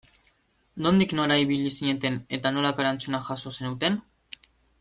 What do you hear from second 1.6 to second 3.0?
zineten eta nolako